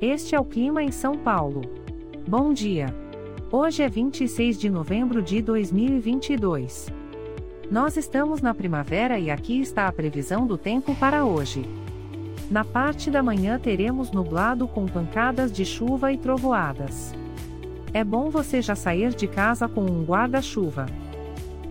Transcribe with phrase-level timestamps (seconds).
[0.00, 1.62] Este é o clima em São Paulo.
[2.28, 2.94] Bom dia.
[3.50, 6.92] Hoje é 26 de novembro de 2022.
[7.70, 11.64] Nós estamos na primavera e aqui está a previsão do tempo para hoje.
[12.50, 17.14] Na parte da manhã teremos nublado com pancadas de chuva e trovoadas.
[17.94, 20.84] É bom você já sair de casa com um guarda-chuva.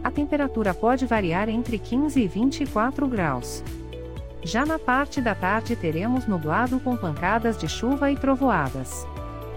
[0.03, 3.63] A temperatura pode variar entre 15 e 24 graus.
[4.45, 9.03] Já na parte da tarde teremos nublado com pancadas de chuva e trovoadas.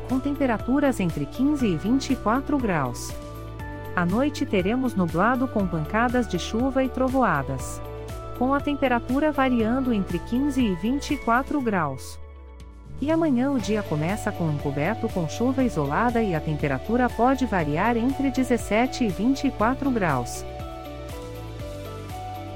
[0.08, 3.14] Com temperaturas entre 15 e 24 graus.
[3.94, 7.82] À noite teremos nublado com pancadas de chuva e trovoadas.
[8.38, 12.18] Com a temperatura variando entre 15 e 24 graus.
[12.98, 17.44] E amanhã o dia começa com um coberto com chuva isolada e a temperatura pode
[17.44, 20.46] variar entre 17 e 24 graus.